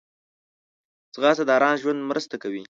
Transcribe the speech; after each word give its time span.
ځغاسته 1.13 1.43
د 1.45 1.49
آرام 1.57 1.75
ژوند 1.81 2.07
مرسته 2.09 2.35
کوي 2.43 2.63